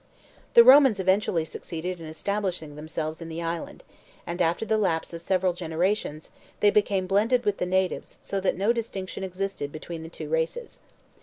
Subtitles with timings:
[0.55, 3.83] The Romans eventually succeeded in establishing themselves in the island,
[4.25, 8.57] and after the lapse of several generations they became blended with the natives so that
[8.57, 10.79] no distinction existed between the two races.